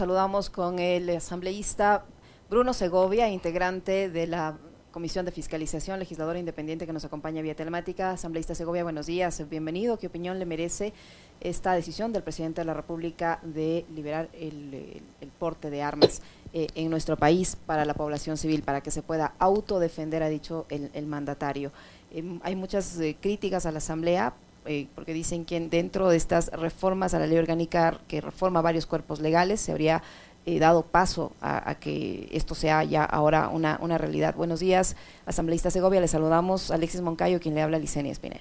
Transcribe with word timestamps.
saludamos 0.00 0.48
con 0.48 0.78
el 0.78 1.14
asambleísta 1.14 2.06
Bruno 2.48 2.72
Segovia, 2.72 3.28
integrante 3.28 4.08
de 4.08 4.26
la 4.26 4.56
Comisión 4.92 5.26
de 5.26 5.30
Fiscalización, 5.30 5.98
legislador 5.98 6.38
independiente 6.38 6.86
que 6.86 6.92
nos 6.94 7.04
acompaña 7.04 7.42
vía 7.42 7.54
telemática. 7.54 8.12
Asambleísta 8.12 8.54
Segovia, 8.54 8.82
buenos 8.82 9.04
días, 9.04 9.46
bienvenido. 9.50 9.98
¿Qué 9.98 10.06
opinión 10.06 10.38
le 10.38 10.46
merece 10.46 10.94
esta 11.42 11.74
decisión 11.74 12.14
del 12.14 12.22
presidente 12.22 12.62
de 12.62 12.64
la 12.64 12.72
República 12.72 13.40
de 13.42 13.84
liberar 13.94 14.30
el, 14.32 15.02
porte 15.38 15.68
de 15.68 15.82
armas 15.82 16.22
eh, 16.54 16.68
en 16.76 16.88
nuestro 16.88 17.18
país 17.18 17.58
para 17.66 17.84
la 17.84 17.92
población 17.92 18.38
civil, 18.38 18.62
para 18.62 18.80
que 18.80 18.90
se 18.90 19.02
pueda 19.02 19.34
autodefender, 19.38 20.22
ha 20.22 20.30
dicho 20.30 20.64
el, 20.70 21.04
mandatario? 21.04 21.72
Em, 22.10 22.40
hay 22.42 22.56
muchas 22.56 22.98
eh, 23.00 23.18
críticas 23.20 23.66
a 23.66 23.70
la 23.70 23.78
Asamblea 23.78 24.32
eh, 24.66 24.86
porque 24.94 25.14
dicen 25.14 25.44
que 25.44 25.58
dentro 25.60 26.08
de 26.08 26.16
estas 26.16 26.50
reformas 26.52 27.14
a 27.14 27.18
la 27.18 27.26
ley 27.26 27.38
orgánica 27.38 28.00
que 28.08 28.20
reforma 28.20 28.60
varios 28.60 28.86
cuerpos 28.86 29.20
legales 29.20 29.60
se 29.60 29.72
habría 29.72 30.02
eh, 30.46 30.58
dado 30.58 30.82
paso 30.82 31.32
a, 31.40 31.74
que 31.76 32.28
esto 32.32 32.54
sea 32.54 32.82
ya 32.84 33.04
ahora 33.04 33.48
una, 33.48 33.78
una 33.80 33.98
realidad. 33.98 34.34
Buenos 34.34 34.60
días, 34.60 34.96
asambleísta 35.26 35.70
Segovia, 35.70 36.00
le 36.00 36.08
saludamos 36.08 36.70
Alexis 36.70 37.00
Moncayo, 37.00 37.40
quien 37.40 37.54
le 37.54 37.62
habla 37.62 37.78
Licenia 37.78 38.12
Espinel. 38.12 38.40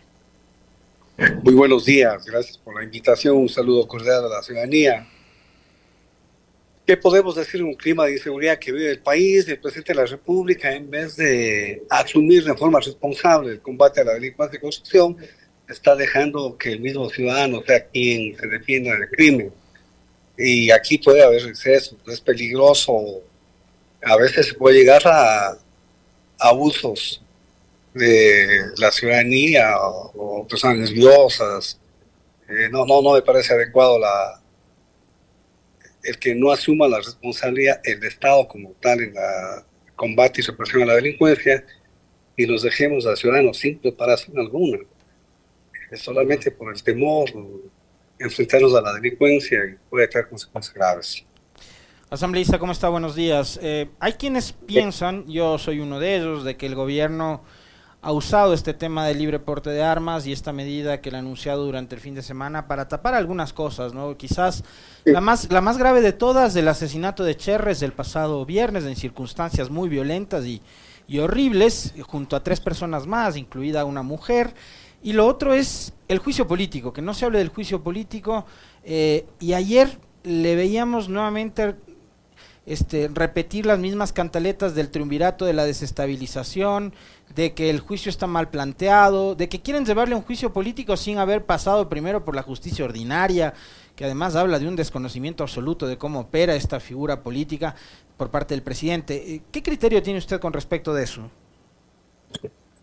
Muy 1.43 1.53
buenos 1.53 1.85
días, 1.85 2.25
gracias 2.25 2.57
por 2.57 2.75
la 2.75 2.83
invitación, 2.83 3.35
un 3.35 3.49
saludo 3.49 3.85
cordial 3.87 4.25
a 4.25 4.29
la 4.29 4.41
ciudadanía. 4.41 5.05
¿Qué 6.89 6.97
podemos 6.97 7.35
decir 7.35 7.59
en 7.59 7.67
un 7.67 7.75
clima 7.75 8.05
de 8.05 8.13
inseguridad 8.13 8.57
que 8.57 8.71
vive 8.71 8.89
el 8.89 8.99
país? 8.99 9.47
El 9.47 9.59
presidente 9.59 9.93
de 9.93 9.99
la 9.99 10.05
República, 10.07 10.73
en 10.73 10.89
vez 10.89 11.17
de 11.17 11.83
asumir 11.89 12.43
de 12.43 12.55
forma 12.55 12.79
responsable 12.79 13.51
el 13.51 13.61
combate 13.61 14.01
a 14.01 14.05
la 14.05 14.13
delincuencia 14.13 14.57
y 14.57 14.59
corrupción, 14.59 15.15
está 15.69 15.95
dejando 15.95 16.57
que 16.57 16.71
el 16.73 16.79
mismo 16.79 17.09
ciudadano 17.09 17.61
sea 17.65 17.85
quien 17.85 18.35
se 18.37 18.47
defienda 18.47 18.91
del 18.91 19.09
crimen. 19.09 19.53
Y 20.37 20.71
aquí 20.71 20.97
puede 20.97 21.23
haber 21.23 21.45
exceso, 21.47 21.97
es 22.07 22.21
peligroso. 22.21 23.21
A 24.03 24.15
veces 24.17 24.47
se 24.47 24.53
puede 24.55 24.79
llegar 24.79 25.01
a 25.05 25.57
abusos 26.39 27.21
de 27.93 28.61
la 28.77 28.91
ciudadanía 28.91 29.75
o, 29.79 30.47
personas 30.47 30.89
nerviosas. 30.89 31.79
Eh, 32.47 32.69
no, 32.71 32.85
no, 32.85 33.01
no 33.01 33.13
me 33.13 33.21
parece 33.21 33.53
adecuado 33.53 33.99
la, 33.99 34.41
el 36.03 36.17
que 36.17 36.33
no 36.33 36.51
asuma 36.51 36.87
la 36.87 36.97
responsabilidad 36.97 37.79
el 37.83 38.03
Estado 38.03 38.47
como 38.47 38.71
tal 38.79 39.01
en 39.01 39.13
la 39.13 39.65
combate 39.95 40.41
y 40.41 40.45
represión 40.45 40.83
a 40.83 40.85
la 40.87 40.95
delincuencia 40.95 41.63
y 42.37 42.47
nos 42.47 42.63
dejemos 42.63 43.05
a 43.05 43.15
ciudadanos 43.15 43.57
sin 43.57 43.77
preparación 43.77 44.39
alguna 44.39 44.79
solamente 45.97 46.51
por 46.51 46.73
el 46.73 46.81
temor, 46.83 47.29
enfrentarnos 48.17 48.75
a 48.75 48.81
la 48.81 48.93
delincuencia 48.93 49.59
y 49.65 49.75
puede 49.89 50.07
traer 50.07 50.29
consecuencias 50.29 50.73
graves. 50.73 51.25
Asambleísta, 52.09 52.57
¿cómo 52.57 52.71
está? 52.71 52.89
Buenos 52.89 53.15
días. 53.15 53.59
Eh, 53.61 53.89
hay 53.99 54.13
quienes 54.13 54.51
piensan, 54.51 55.27
yo 55.27 55.57
soy 55.57 55.79
uno 55.79 55.99
de 55.99 56.15
ellos, 56.15 56.43
de 56.43 56.57
que 56.57 56.65
el 56.65 56.75
gobierno 56.75 57.43
ha 58.01 58.11
usado 58.11 58.53
este 58.53 58.73
tema 58.73 59.05
del 59.05 59.19
libre 59.19 59.39
porte 59.39 59.69
de 59.69 59.83
armas 59.83 60.25
y 60.25 60.31
esta 60.31 60.53
medida 60.53 61.01
que 61.01 61.11
le 61.11 61.17
ha 61.17 61.19
anunciado 61.19 61.65
durante 61.65 61.95
el 61.95 62.01
fin 62.01 62.15
de 62.15 62.21
semana 62.21 62.67
para 62.67 62.87
tapar 62.87 63.13
algunas 63.13 63.51
cosas, 63.51 63.93
¿no? 63.93 64.15
Quizás 64.15 64.63
la 65.03 65.19
más 65.19 65.51
la 65.51 65.59
más 65.59 65.77
grave 65.77 66.01
de 66.01 66.13
todas, 66.13 66.55
el 66.55 66.67
asesinato 66.67 67.23
de 67.23 67.35
Cherres 67.35 67.81
del 67.81 67.91
pasado 67.91 68.45
viernes 68.45 68.85
en 68.85 68.95
circunstancias 68.95 69.69
muy 69.69 69.89
violentas 69.89 70.45
y, 70.45 70.61
y 71.07 71.19
horribles, 71.19 71.93
junto 72.07 72.35
a 72.35 72.43
tres 72.43 72.61
personas 72.61 73.05
más, 73.05 73.35
incluida 73.35 73.83
una 73.83 74.01
mujer. 74.01 74.53
Y 75.01 75.13
lo 75.13 75.25
otro 75.25 75.53
es 75.53 75.93
el 76.07 76.19
juicio 76.19 76.47
político, 76.47 76.91
que 76.91 77.01
no 77.01 77.13
se 77.13 77.25
hable 77.25 77.39
del 77.39 77.49
juicio 77.49 77.81
político. 77.81 78.45
Eh, 78.83 79.25
y 79.39 79.53
ayer 79.53 79.97
le 80.23 80.55
veíamos 80.55 81.07
nuevamente 81.09 81.75
este, 82.65 83.09
repetir 83.13 83.65
las 83.65 83.79
mismas 83.79 84.13
cantaletas 84.13 84.75
del 84.75 84.89
triunvirato 84.89 85.45
de 85.45 85.53
la 85.53 85.65
desestabilización, 85.65 86.93
de 87.33 87.53
que 87.53 87.69
el 87.69 87.79
juicio 87.79 88.09
está 88.09 88.27
mal 88.27 88.49
planteado, 88.49 89.35
de 89.35 89.49
que 89.49 89.61
quieren 89.61 89.85
llevarle 89.85 90.15
un 90.15 90.21
juicio 90.21 90.51
político 90.51 90.97
sin 90.97 91.17
haber 91.17 91.45
pasado 91.45 91.89
primero 91.89 92.25
por 92.25 92.35
la 92.35 92.43
justicia 92.43 92.85
ordinaria, 92.85 93.53
que 93.95 94.05
además 94.05 94.35
habla 94.35 94.59
de 94.59 94.67
un 94.67 94.75
desconocimiento 94.75 95.43
absoluto 95.43 95.87
de 95.87 95.97
cómo 95.97 96.19
opera 96.21 96.55
esta 96.55 96.79
figura 96.79 97.21
política 97.21 97.75
por 98.17 98.29
parte 98.29 98.53
del 98.53 98.63
presidente. 98.63 99.35
Eh, 99.35 99.41
¿Qué 99.51 99.63
criterio 99.63 100.03
tiene 100.03 100.19
usted 100.19 100.39
con 100.39 100.53
respecto 100.53 100.93
de 100.93 101.03
eso? 101.03 101.29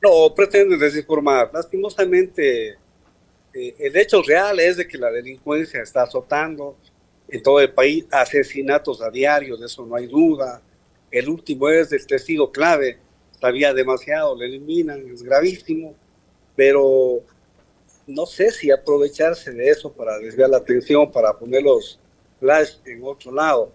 No, 0.07 0.33
pretende 0.33 0.77
desinformar. 0.77 1.51
Lastimosamente, 1.53 2.77
eh, 3.53 3.75
el 3.77 3.97
hecho 3.97 4.23
real 4.23 4.61
es 4.61 4.77
de 4.77 4.87
que 4.87 4.97
la 4.97 5.11
delincuencia 5.11 5.83
está 5.83 6.03
azotando 6.05 6.77
en 7.29 7.43
todo 7.43 7.59
el 7.59 7.73
país, 7.73 8.07
asesinatos 8.13 9.03
a 9.03 9.11
diario, 9.11 9.57
de 9.57 9.67
eso 9.67 9.85
no 9.85 9.97
hay 9.97 10.07
duda. 10.07 10.63
El 11.11 11.29
último 11.29 11.69
es 11.69 11.91
el 11.91 12.07
testigo 12.07 12.53
clave, 12.53 12.99
sabía 13.41 13.75
demasiado, 13.75 14.37
le 14.37 14.47
eliminan, 14.47 15.05
es 15.13 15.25
gravísimo, 15.25 15.97
pero 16.55 17.23
no 18.07 18.27
sé 18.27 18.53
si 18.53 18.71
aprovecharse 18.71 19.51
de 19.51 19.71
eso 19.71 19.93
para 19.93 20.21
desviar 20.21 20.51
la 20.51 20.59
atención, 20.59 21.11
para 21.11 21.37
poner 21.37 21.65
los 21.65 21.99
flash 22.39 22.77
en 22.85 23.03
otro 23.03 23.33
lado. 23.33 23.73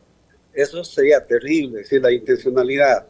Eso 0.54 0.82
sería 0.86 1.26
terrible, 1.28 1.84
si 1.84 2.00
la 2.00 2.10
intencionalidad 2.10 3.06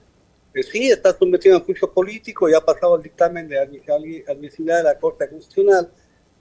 sí 0.54 0.92
está 0.92 1.18
sometido 1.18 1.58
a 1.58 1.62
juicio 1.62 1.92
político, 1.92 2.50
ya 2.50 2.58
ha 2.58 2.66
pasado 2.66 2.98
el 2.98 3.04
dictamen 3.04 3.48
de 3.48 3.60
admisibilidad 3.60 4.78
de 4.78 4.84
la 4.84 5.00
Corte 5.00 5.30
Constitucional 5.30 5.90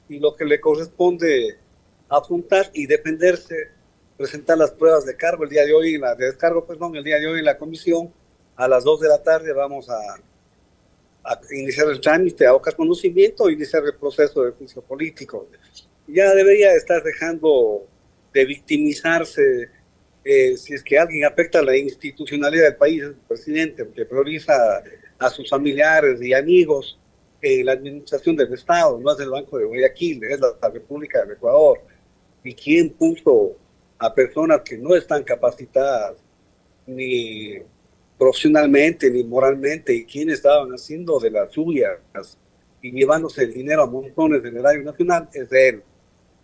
y 0.09 0.19
lo 0.19 0.34
que 0.34 0.44
le 0.44 0.60
corresponde 0.60 1.59
afrontar 2.09 2.71
y 2.75 2.87
defenderse, 2.87 3.71
presentar 4.16 4.59
las 4.59 4.72
pruebas 4.72 5.06
de 5.06 5.16
cargo 5.16 5.44
el 5.44 5.50
día 5.50 5.65
de 5.65 5.72
hoy, 5.72 5.97
la 5.97 6.15
de 6.16 6.26
descargo, 6.26 6.66
perdón, 6.66 6.97
el 6.97 7.04
día 7.04 7.21
de 7.21 7.28
hoy 7.28 7.38
en 7.38 7.44
la 7.44 7.56
comisión, 7.56 8.12
a 8.56 8.66
las 8.69 8.84
2 8.84 9.00
de 9.00 9.09
la 9.09 9.22
tarde 9.22 9.53
vamos 9.53 9.88
a, 9.88 10.21
iniciar 11.53 11.88
el 11.88 12.00
trámite 12.00 12.47
a 12.47 12.54
Ocas 12.54 12.75
Conocimiento 12.75 13.48
iniciar 13.48 13.84
el 13.84 13.94
proceso 13.94 14.42
de 14.42 14.53
juicio 14.53 14.82
político. 14.82 15.48
Ya 16.06 16.34
debería 16.34 16.75
estar 16.75 17.03
dejando 17.03 17.87
de 18.32 18.44
victimizarse 18.44 19.71
eh, 20.25 20.56
si 20.56 20.75
es 20.75 20.82
que 20.82 20.98
alguien 20.98 21.25
afecta 21.25 21.62
la 21.62 21.76
institucionalidad 21.76 22.64
del 22.64 22.76
país, 22.76 23.03
el 23.03 23.14
presidente, 23.14 23.84
porque 23.84 24.04
prioriza 24.04 24.82
a 25.19 25.31
sus 25.31 25.48
familiares 25.48 26.20
y 26.22 26.32
amigos 26.32 26.98
en 27.41 27.66
la 27.66 27.72
administración 27.72 28.36
del 28.36 28.53
Estado, 28.53 28.98
no 28.98 29.12
es 29.12 29.20
el 29.20 29.30
Banco 29.30 29.59
de 29.59 29.64
Guayaquil, 29.64 30.22
es 30.25 30.41
la, 30.41 30.69
República 30.69 31.20
del 31.20 31.32
Ecuador. 31.32 31.80
¿Y 32.44 32.54
quién 32.54 32.91
puso 32.91 33.56
a 33.98 34.14
personas 34.14 34.60
que 34.62 34.76
no 34.76 34.94
están 34.94 35.22
capacitadas 35.22 36.16
ni 36.86 37.54
profesionalmente 38.19 39.10
ni 39.10 39.25
moralmente 39.25 39.94
y 39.94 40.04
quién 40.04 40.30
estaban 40.30 40.70
haciendo 40.70 41.19
de 41.19 41.30
las 41.30 41.53
suyas 41.53 41.98
y 42.82 42.92
llevándose 42.92 43.44
el 43.44 43.54
dinero 43.54 43.82
a 43.82 43.86
montones 43.86 44.44
en 44.44 44.56
el 44.56 44.66
área 44.66 44.82
nacional? 44.82 45.28
Es 45.32 45.50
él. 45.53 45.82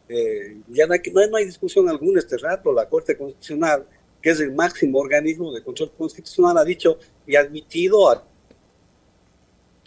Eh, 0.08 0.58
ya 0.68 0.86
no 0.86 0.94
hay, 0.94 1.00
no, 1.12 1.36
hay, 1.36 1.44
discusión 1.44 1.88
alguna 1.88 2.20
este 2.20 2.36
rato. 2.38 2.72
La 2.72 2.88
Corte 2.88 3.16
Constitucional, 3.16 3.86
que 4.20 4.30
es 4.30 4.40
el 4.40 4.52
máximo 4.52 4.98
organismo 4.98 5.52
de 5.52 5.62
control 5.62 5.92
constitucional, 5.96 6.58
ha 6.58 6.64
dicho 6.64 6.98
y 7.26 7.36
admitido, 7.36 8.10
a, 8.10 8.24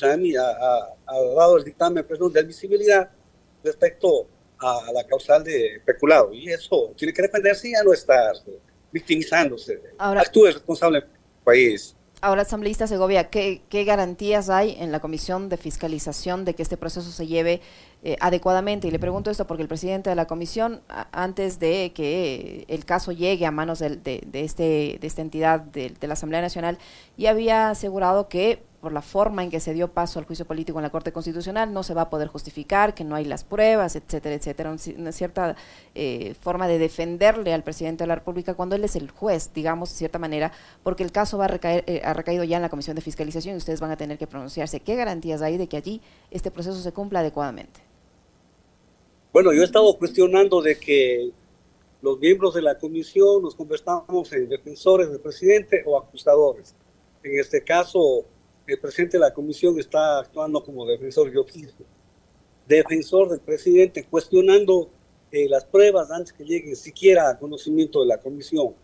ha, 0.02 1.22
dado 1.35 1.58
el 1.58 1.63
dictamen 1.63 2.06
perdón, 2.06 2.31
de 2.34 2.40
admisibilidad 2.40 3.09
respecto 3.63 4.28
a, 4.59 4.91
la 4.94 5.03
causal 5.06 5.44
de 5.44 5.81
peculado. 5.85 6.34
Y 6.34 6.50
eso 6.50 6.94
tiene 6.96 7.13
que 7.13 7.22
defenderse 7.22 7.69
y 7.69 7.72
ya 7.72 7.84
no 7.84 7.94
estar 7.94 8.34
victimizándose. 8.91 9.81
Ahora, 9.97 10.22
Actúe 10.22 10.46
responsable 10.46 11.02
del 11.02 11.09
país. 11.44 11.96
Ahora, 12.22 12.41
asambleísta 12.41 12.85
Segovia, 12.85 13.30
¿qué, 13.30 13.62
garantías 13.85 14.50
hay 14.50 14.75
en 14.80 14.91
la 14.91 15.00
Comisión 15.00 15.47
de 15.47 15.56
Fiscalización 15.56 16.44
de 16.44 16.53
que 16.53 16.63
este 16.63 16.75
proceso 16.75 17.12
se 17.12 17.28
lleve 17.28 17.62
eh, 18.03 18.18
adecuadamente? 18.19 18.90
Y 18.90 18.91
le 18.91 19.00
pregunto 19.00 19.31
esto 19.31 19.47
porque 19.47 19.63
el 19.63 19.69
presidente 19.69 20.09
de 20.09 20.18
la 20.18 20.28
Comisión, 20.28 20.81
antes 21.13 21.59
de 21.59 21.93
que 21.96 22.66
el 22.67 22.84
caso 22.84 23.14
llegue 23.14 23.46
a 23.46 23.52
manos 23.52 23.79
de, 23.79 24.22
este, 24.34 24.97
de 24.99 25.08
esta 25.08 25.22
entidad 25.22 25.61
de, 25.61 25.91
de 25.91 26.08
la 26.08 26.14
Asamblea 26.14 26.41
Nacional, 26.41 26.78
ya 27.16 27.29
había 27.29 27.70
asegurado 27.70 28.28
que 28.28 28.64
por 28.79 28.93
la 28.93 29.02
forma 29.02 29.43
en 29.43 29.49
que 29.49 29.59
se 29.59 29.73
dio 29.73 29.90
paso 29.90 30.20
al 30.20 30.26
juicio 30.26 30.46
político 30.46 30.79
en 30.79 30.84
la 30.84 30.90
Corte 30.90 31.11
Constitucional, 31.11 31.73
no 31.73 31.84
se 31.84 31.93
va 31.93 32.03
a 32.03 32.09
poder 32.09 32.28
justificar, 32.28 32.93
que 32.93 33.03
no 33.03 33.16
hay 33.16 33.26
las 33.26 33.43
pruebas, 33.43 33.96
etcétera, 33.96 34.35
etcétera. 34.35 34.76
Una 34.97 35.11
cierta 35.11 35.55
eh, 35.96 36.35
forma 36.40 36.67
de 36.67 36.79
defenderle 36.79 37.53
al 37.53 37.64
presidente 37.64 38.03
de 38.03 38.08
la 38.08 38.16
República 38.16 38.53
cuando 38.53 38.76
él 38.76 38.84
es 38.84 38.96
el 38.96 39.11
juez, 39.11 39.52
digamos, 39.53 39.90
de 39.90 39.96
cierta 39.96 40.20
manera, 40.20 40.52
porque 40.84 41.03
el 41.03 41.11
caso 41.11 41.37
va 41.37 41.46
a 41.46 41.49
recaer, 41.49 41.84
eh, 41.87 42.02
ha 42.03 42.14
recaído 42.14 42.43
ya 42.43 42.55
en 42.55 42.61
la 42.61 42.70
Comisión 42.70 42.96
de 42.96 43.02
Fiscalización 43.02 43.55
y 43.55 43.58
ustedes 43.58 43.79
van 43.79 43.91
a 43.91 43.97
tener 43.97 44.17
que 44.17 44.28
pronunciarse. 44.28 44.79
¿Qué 44.79 44.96
garantías 44.96 45.41
hay 45.41 45.58
de 45.58 45.67
que 45.67 45.78
allí 45.78 46.02
este 46.31 46.52
proceso 46.52 46.79
se 46.79 46.91
cumpla 46.91 47.20
adecuadamente? 47.20 47.81
Bueno, 49.31 49.53
yo 49.53 49.61
he 49.61 49.66
estado 49.66 49.96
cuestionando 49.97 50.61
de 50.61 50.79
que 50.79 51.31
los 52.02 52.17
miembros 52.20 52.53
de 52.53 52.61
la 52.61 52.78
comisión 52.78 53.43
nos 53.43 53.55
convertamos 53.55 54.31
en 54.31 54.47
defensores 54.47 55.09
del 55.09 55.20
presidente 55.20 55.84
o 55.85 55.97
acusadores. 55.97 56.73
En 57.23 57.37
este 57.37 57.61
caso, 57.61 58.26
el 58.73 58.79
presidente 58.79 59.17
de 59.17 59.21
la 59.21 59.33
comisión 59.33 59.79
está 59.79 60.19
actuando 60.19 60.63
como 60.63 60.85
defensor 60.85 61.31
de 61.31 61.39
oficio, 61.39 61.85
defensor 62.67 63.29
del 63.29 63.39
presidente, 63.39 64.05
cuestionando 64.09 64.89
eh, 65.31 65.47
las 65.49 65.66
pruebas 65.66 66.11
antes 66.11 66.33
que 66.33 66.43
lleguen 66.43 66.75
siquiera 66.75 67.29
a 67.29 67.39
conocimiento 67.39 68.01
de 68.01 68.07
la 68.07 68.19
comisión. 68.19 68.75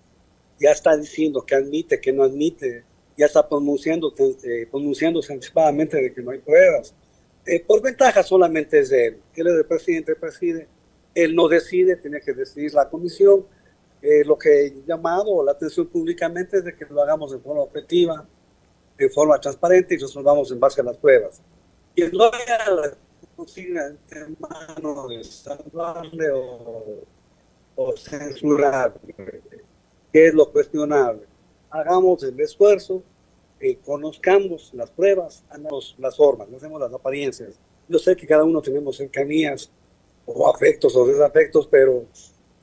ya 0.60 0.72
está 0.72 0.96
diciendo 0.96 1.46
que 1.46 1.56
admite, 1.56 2.00
que 2.00 2.14
no 2.14 2.24
admite, 2.24 2.86
ya 3.18 3.26
está 3.26 3.48
pronunciando, 3.48 4.14
eh, 4.18 4.68
pronunciándose 4.70 5.34
anticipadamente 5.34 6.02
de 6.02 6.14
que 6.14 6.22
no 6.22 6.32
hay 6.32 6.40
pruebas. 6.40 6.94
Eh, 7.46 7.64
por 7.66 7.82
ventaja 7.82 8.24
solamente 8.24 8.80
es 8.80 8.90
de 8.90 9.08
él. 9.08 9.18
Él 9.36 9.48
es 9.48 9.54
el 9.54 9.66
presidente, 9.66 10.16
preside. 10.16 10.68
Él 11.14 11.36
no 11.36 11.48
decide, 11.48 11.96
tiene 11.96 12.20
que 12.20 12.34
decidir 12.34 12.74
la 12.74 12.90
comisión. 12.90 13.46
Eh, 14.02 14.24
lo 14.26 14.38
que 14.38 14.68
he 14.68 14.74
llamado 14.86 15.44
la 15.44 15.54
atención 15.54 15.88
públicamente 15.88 16.58
es 16.58 16.66
de 16.66 16.76
que 16.76 16.86
lo 16.86 17.02
hagamos 17.02 17.32
de 17.32 17.40
forma 17.40 17.62
objetiva, 17.62 18.28
de 18.98 19.10
forma 19.10 19.40
transparente 19.40 19.96
y 19.96 19.98
resolvamos 19.98 20.52
en 20.52 20.60
base 20.60 20.82
a 20.82 20.84
las 20.84 20.98
pruebas. 20.98 21.42
Y 21.96 22.04
no 22.04 22.26
haya 22.26 22.72
la 22.72 22.92
consigna 23.36 23.96
en 24.12 24.38
mano 24.40 25.08
de 25.08 25.24
salvarle 25.24 26.32
o, 26.32 27.04
o 27.76 27.98
censurarle, 27.98 29.42
que 30.12 30.28
es 30.28 30.34
lo 30.34 30.52
cuestionable. 30.52 31.26
Hagamos 31.70 32.24
el 32.24 32.40
esfuerzo 32.40 33.04
eh, 33.60 33.80
conozcamos 33.86 34.72
las 34.74 34.92
pruebas, 34.92 35.44
hagamos 35.50 35.96
las 35.98 36.18
formas, 36.18 36.50
no 36.50 36.58
hacemos 36.58 36.80
las 36.80 36.94
apariencias. 36.94 37.58
Yo 37.88 37.98
sé 37.98 38.16
que 38.16 38.28
cada 38.28 38.44
uno 38.44 38.62
tenemos 38.62 38.98
cercanías 38.98 39.72
o 40.26 40.50
afectos 40.50 40.96
o 40.96 41.06
desafectos, 41.08 41.68
pero 41.68 42.06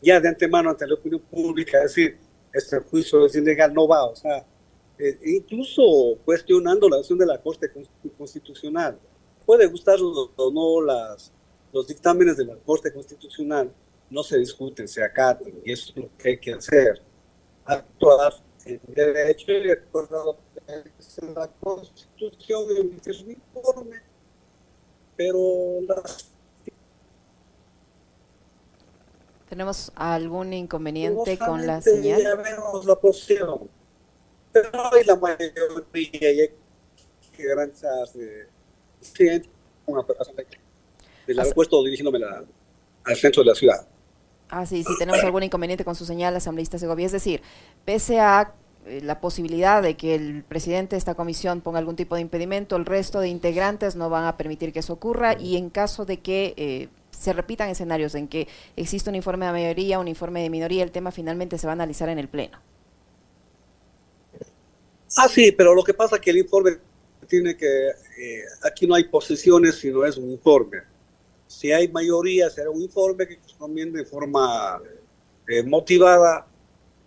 ya 0.02 0.20
de 0.20 0.28
antemano 0.28 0.68
ante 0.68 0.86
la 0.86 0.94
opinión 0.94 1.22
pública 1.22 1.80
decir, 1.80 2.18
este 2.52 2.78
juicio 2.80 3.24
es 3.24 3.34
ilegal, 3.34 3.72
no 3.72 3.88
va, 3.88 4.04
o 4.04 4.14
sea, 4.14 4.44
eh, 5.04 5.18
incluso 5.24 6.16
cuestionando 6.24 6.88
la 6.88 6.98
acción 6.98 7.18
de 7.18 7.26
la 7.26 7.42
Corte 7.42 7.68
Constitucional. 8.16 8.96
Puede 9.44 9.66
gustar 9.66 9.98
o 10.00 10.52
no 10.52 10.80
las, 10.80 11.32
los 11.72 11.88
dictámenes 11.88 12.36
de 12.36 12.44
la 12.44 12.54
Corte 12.54 12.92
Constitucional, 12.92 13.72
no 14.08 14.22
se 14.22 14.38
discuten, 14.38 14.86
se 14.86 15.02
acatan, 15.02 15.52
y 15.64 15.72
eso 15.72 15.90
es 15.90 15.96
lo 15.96 16.16
que 16.16 16.28
hay 16.28 16.38
que 16.38 16.52
hacer. 16.52 17.02
Actuar 17.64 18.32
en 18.64 18.80
derecho 18.86 19.50
y 19.50 19.72
acordado 19.72 20.38
en 20.68 21.34
la 21.34 21.48
Constitución 21.48 22.64
emitir 22.76 23.24
un 23.24 23.30
informe, 23.32 23.96
pero 25.16 25.80
¿Tenemos 29.48 29.90
algún 29.96 30.52
inconveniente 30.52 31.38
con 31.38 31.66
la 31.66 31.82
señal? 31.82 32.22
Ya 32.22 32.36
vemos 32.36 32.86
la 32.86 32.94
posición, 32.94 33.68
hay 34.54 35.04
la 35.04 35.16
mayoría 35.16 36.44
y 36.44 36.50
que 37.36 37.44
garantizarse. 37.44 38.48
Sí, 39.00 39.26
una 39.86 40.04
del 41.26 41.38
aeropuerto 41.38 41.82
dirigiéndome 41.82 42.18
la, 42.18 42.44
al 43.04 43.16
centro 43.16 43.42
de 43.42 43.48
la 43.48 43.54
ciudad. 43.54 43.86
Ah, 44.48 44.66
sí, 44.66 44.84
sí, 44.84 44.92
tenemos 44.98 45.22
algún 45.24 45.42
inconveniente 45.42 45.84
con 45.84 45.94
su 45.94 46.04
señal, 46.04 46.36
asambleísta 46.36 46.78
Segovia. 46.78 47.06
Es 47.06 47.12
decir, 47.12 47.40
pese 47.84 48.20
a 48.20 48.52
eh, 48.84 49.00
la 49.02 49.20
posibilidad 49.20 49.82
de 49.82 49.96
que 49.96 50.14
el 50.14 50.44
presidente 50.44 50.94
de 50.94 50.98
esta 50.98 51.14
comisión 51.14 51.62
ponga 51.62 51.78
algún 51.78 51.96
tipo 51.96 52.16
de 52.16 52.20
impedimento, 52.20 52.76
el 52.76 52.84
resto 52.84 53.20
de 53.20 53.28
integrantes 53.28 53.96
no 53.96 54.10
van 54.10 54.24
a 54.24 54.36
permitir 54.36 54.72
que 54.72 54.80
eso 54.80 54.92
ocurra 54.92 55.40
y 55.40 55.56
en 55.56 55.70
caso 55.70 56.04
de 56.04 56.20
que 56.20 56.54
eh, 56.56 56.88
se 57.10 57.32
repitan 57.32 57.70
escenarios 57.70 58.14
en 58.14 58.28
que 58.28 58.48
existe 58.76 59.08
un 59.08 59.16
informe 59.16 59.46
de 59.46 59.52
mayoría, 59.52 59.98
un 59.98 60.08
informe 60.08 60.42
de 60.42 60.50
minoría, 60.50 60.82
el 60.82 60.90
tema 60.90 61.12
finalmente 61.12 61.56
se 61.56 61.66
va 61.66 61.72
a 61.72 61.74
analizar 61.74 62.08
en 62.08 62.18
el 62.18 62.28
Pleno. 62.28 62.58
Ah, 65.16 65.28
sí, 65.28 65.52
pero 65.52 65.74
lo 65.74 65.84
que 65.84 65.94
pasa 65.94 66.16
es 66.16 66.22
que 66.22 66.30
el 66.30 66.38
informe 66.38 66.78
tiene 67.28 67.56
que, 67.56 67.88
eh, 68.18 68.42
aquí 68.62 68.86
no 68.86 68.94
hay 68.94 69.04
posiciones, 69.04 69.76
sino 69.76 70.04
es 70.04 70.16
un 70.16 70.30
informe. 70.30 70.78
Si 71.46 71.70
hay 71.70 71.88
mayoría, 71.88 72.48
será 72.50 72.70
un 72.70 72.80
informe 72.80 73.26
que 73.28 73.38
recomiende 73.50 73.98
de 73.98 74.04
forma 74.06 74.80
motivada 75.66 76.46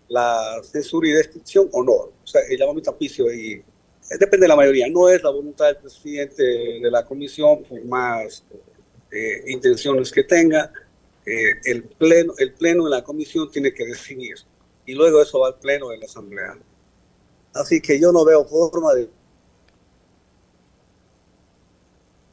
la 0.08 0.62
censura 0.64 1.08
y 1.08 1.12
descripción 1.12 1.70
o 1.72 1.84
no. 1.84 1.94
O 1.94 2.12
sea, 2.24 2.42
el 2.50 2.58
llamamiento 2.58 2.92
a 2.92 2.94
juicio 2.94 3.32
y 3.34 3.54
eh, 3.54 3.64
depende 4.20 4.46
de 4.46 4.50
la 4.50 4.56
mayoría. 4.56 4.88
No 4.90 5.10
es 5.10 5.24
la 5.24 5.30
voluntad 5.30 5.66
del 5.66 5.78
presidente 5.78 6.44
de 6.44 6.92
la 6.92 7.06
comisión, 7.06 7.64
por 7.64 7.84
más 7.86 8.44
eh, 9.12 9.44
intenciones 9.48 10.12
que 10.12 10.24
tenga. 10.24 10.72
Eh, 11.26 11.52
el, 11.66 11.84
pleno, 11.84 12.34
el 12.38 12.54
pleno 12.54 12.86
de 12.86 12.92
la 12.92 13.04
comisión 13.04 13.50
tiene 13.50 13.74
que 13.74 13.84
decidir 13.86 14.36
y 14.86 14.94
luego 14.94 15.24
eso 15.24 15.40
va 15.40 15.48
al 15.48 15.56
pleno 15.56 15.90
de 15.90 15.98
la 15.98 16.06
asamblea. 16.06 16.56
Así 17.56 17.82
que 17.82 18.00
yo 18.00 18.12
no 18.12 18.24
veo 18.26 18.46
forma 18.46 18.94
de 18.94 19.10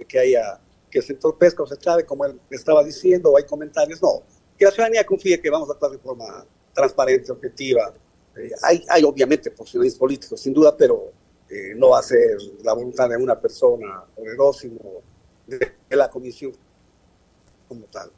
que 0.07 0.19
haya 0.19 0.61
que 0.91 1.01
se 1.01 1.15
entorpezca 1.15 1.63
o 1.63 1.67
se 1.67 1.77
trabe, 1.77 2.05
como 2.05 2.27
él 2.27 2.39
estaba 2.51 2.85
diciendo, 2.85 3.31
o 3.31 3.39
hay 3.39 3.45
comentarios. 3.45 4.03
No, 4.03 4.23
que 4.59 4.67
la 4.67 4.71
ciudadanía 4.71 5.07
confíe 5.07 5.41
que 5.41 5.49
vamos 5.49 5.71
a 5.71 5.73
actuar 5.73 5.93
de 5.93 5.99
forma 5.99 6.45
transparente, 6.75 7.33
objetiva. 7.33 7.95
Eh, 8.37 8.51
hay, 8.63 8.85
hay 8.91 9.05
obviamente 9.05 9.51
posiciones 9.53 9.95
políticos, 9.95 10.41
sin 10.41 10.53
duda, 10.53 10.77
pero 10.77 11.13
eh, 11.49 11.75
no 11.77 11.91
va 11.91 12.01
a 12.01 12.03
ser 12.03 12.37
la 12.63 12.75
voluntad 12.75 13.09
de 13.09 13.17
una 13.17 13.41
persona 13.41 14.05
o 14.17 14.23
de 14.23 14.35
dos, 14.37 14.59
sino 14.59 14.81
de, 15.47 15.73
la 15.91 16.11
comisión 16.11 16.53
como 17.69 17.85
tal. 17.87 18.11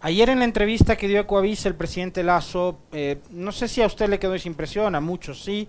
Ayer 0.00 0.28
en 0.28 0.38
la 0.38 0.44
entrevista 0.44 0.96
que 0.96 1.08
dio 1.08 1.20
a 1.20 1.46
el 1.46 1.74
presidente 1.74 2.22
Lazo, 2.22 2.78
eh, 2.92 3.18
no 3.30 3.52
sé 3.52 3.68
si 3.68 3.82
a 3.82 3.86
usted 3.86 4.08
le 4.08 4.18
quedó 4.18 4.34
esa 4.34 4.48
impresión, 4.48 4.94
a 4.94 5.00
muchos 5.00 5.42
sí, 5.42 5.68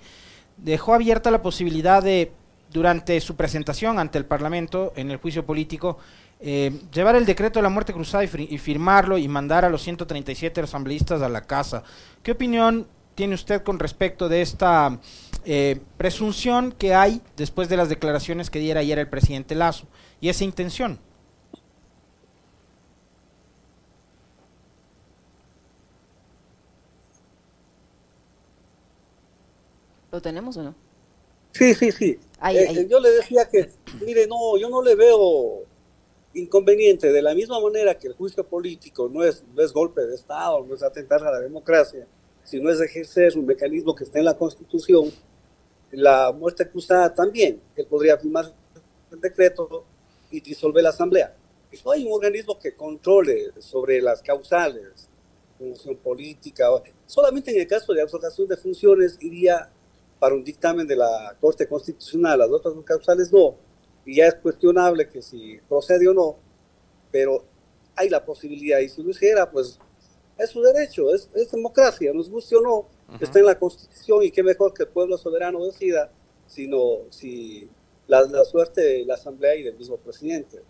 dejó 0.58 0.94
abierta 0.94 1.32
la 1.32 1.42
posibilidad 1.42 2.02
de, 2.04 2.32
durante 2.72 3.20
su 3.22 3.36
presentación 3.36 4.00
ante 4.00 4.18
el 4.18 4.26
Parlamento 4.26 4.94
en 4.96 5.12
el 5.12 5.18
juicio 5.18 5.46
político, 5.46 5.98
eh, 6.40 6.82
llevar 6.94 7.16
el 7.16 7.26
decreto 7.26 7.60
de 7.60 7.64
la 7.64 7.70
muerte 7.70 7.94
cruzada 7.94 8.24
y, 8.24 8.58
firmarlo 8.58 9.18
y 9.18 9.28
mandar 9.28 9.64
a 9.66 9.70
los 9.70 9.82
137 9.84 10.62
asambleístas 10.62 11.22
a 11.22 11.30
la 11.30 11.42
casa. 11.42 11.84
¿Qué 12.22 12.32
opinión 12.32 12.88
tiene 13.16 13.36
usted 13.36 13.64
con 13.64 13.80
respecto 13.80 14.28
de 14.28 14.42
esta 14.42 15.00
eh, 15.46 15.80
presunción 15.98 16.74
que 16.74 16.94
hay 16.94 17.22
después 17.38 17.70
de 17.70 17.78
las 17.78 17.88
declaraciones 17.88 18.50
que 18.50 18.60
diera 18.60 18.82
ayer 18.82 19.00
el 19.00 19.08
presidente 19.08 19.56
Lazo 19.56 19.88
y 20.20 20.30
esa 20.30 20.44
intención? 20.44 21.00
¿Lo 30.16 30.22
tenemos 30.22 30.56
o 30.56 30.64
no? 30.64 30.74
Sí, 31.52 31.74
sí, 31.74 31.92
sí. 31.92 32.18
Eh, 32.50 32.88
yo 32.90 33.02
le 33.02 33.12
decía 33.12 33.50
que, 33.50 33.70
mire, 34.00 34.28
no, 34.28 34.56
yo 34.58 34.70
no 34.70 34.82
le 34.82 34.96
veo 34.96 35.66
inconveniente, 36.34 37.12
de 37.12 37.22
la 37.22 37.36
misma 37.36 37.60
manera 37.60 37.98
que 37.98 38.08
el 38.08 38.14
juicio 38.14 38.46
político 38.48 39.10
no 39.12 39.26
es, 39.26 39.44
no 39.54 39.62
es 39.62 39.74
golpe 39.74 40.00
de 40.04 40.16
Estado, 40.16 40.66
no 40.66 40.74
es 40.74 40.84
atentar 40.84 41.22
a 41.22 41.32
la 41.32 41.42
democracia, 41.42 42.08
sino 42.46 42.70
es 42.70 42.80
ejercer 42.80 43.38
un 43.38 43.46
mecanismo 43.46 43.94
que 43.94 44.06
está 44.06 44.20
en 44.20 44.24
la 44.24 44.38
Constitución, 44.38 45.12
la 45.92 46.32
muerte 46.32 46.66
cruzada 46.70 47.14
también, 47.14 47.60
él 47.76 47.86
podría 47.86 48.18
firmar 48.18 48.54
el 49.12 49.20
decreto 49.20 49.84
y 50.32 50.40
disolver 50.40 50.82
la 50.82 50.92
Asamblea. 50.92 51.36
No 51.84 51.92
hay 51.92 52.06
un 52.06 52.14
organismo 52.14 52.58
que 52.58 52.74
controle 52.74 53.52
sobre 53.60 54.02
las 54.02 54.22
causales, 54.22 55.10
función 55.58 55.98
política, 55.98 56.70
solamente 57.06 57.52
en 57.52 57.60
el 57.60 57.68
caso 57.68 57.92
de 57.94 58.02
absorción 58.02 58.48
de 58.48 58.56
funciones 58.56 59.18
iría 59.20 59.72
para 60.20 60.36
un 60.36 60.44
dictamen 60.44 60.88
de 60.88 60.96
la 60.96 61.36
Corte 61.40 61.68
Constitucional, 61.68 62.40
las 62.40 62.50
otras 62.50 62.74
causales 62.86 63.32
no 63.32 63.56
y 64.06 64.18
ya 64.18 64.28
es 64.28 64.36
cuestionable 64.36 65.10
que 65.10 65.22
si 65.22 65.60
procede 65.68 66.08
o 66.08 66.14
no, 66.14 66.38
pero 67.12 67.44
hay 67.96 68.10
la 68.10 68.24
posibilidad 68.24 68.80
y 68.80 68.88
si 68.88 69.02
lo 69.02 69.10
hiciera, 69.10 69.50
pues 69.50 69.80
es 70.38 70.50
su 70.50 70.62
derecho, 70.62 71.14
es, 71.14 71.30
democracia, 71.52 72.14
nos 72.14 72.30
guste 72.30 72.56
o 72.56 72.62
no, 72.62 72.88
está 73.20 73.40
en 73.40 73.46
la 73.46 73.58
Constitución 73.58 74.24
y 74.24 74.32
qué 74.32 74.44
mejor 74.44 74.74
que 74.74 74.84
el 74.84 74.90
pueblo 74.90 75.18
soberano 75.18 75.66
decida, 75.66 76.12
sino 76.46 77.00
si 77.10 77.70
la, 78.08 78.22
la, 78.24 78.46
suerte 78.46 78.82
de 78.82 79.06
la 79.06 79.16
Asamblea 79.16 79.56
y 79.56 79.64
del 79.64 79.76
mismo 79.76 79.98
presidente. 79.98 80.62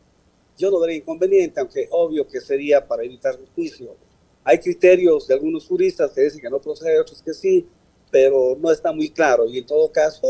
Yo 0.57 0.71
no 0.71 0.79
vería 0.79 0.97
inconveniente, 0.97 1.59
aunque 1.59 1.89
obvio 1.91 2.25
que 2.25 2.39
sería 2.39 2.87
para 2.87 3.03
evitar 3.03 3.35
el 3.35 3.47
juicio. 3.53 3.97
Hay 4.45 4.59
criterios 4.59 5.27
de 5.27 5.33
algunos 5.33 5.67
juristas 5.67 6.11
que 6.11 6.21
dicen 6.21 6.39
que 6.39 6.49
no 6.49 6.61
procede, 6.61 6.97
otros 6.99 7.21
que 7.21 7.33
sí, 7.33 7.67
pero 8.15 8.55
no 8.57 8.71
está 8.71 8.93
muy 8.93 9.09
claro 9.09 9.45
y 9.45 9.57
en 9.57 9.65
todo 9.65 9.91
caso 9.91 10.25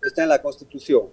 está 0.00 0.22
en 0.22 0.28
la 0.28 0.40
Constitución. 0.40 1.08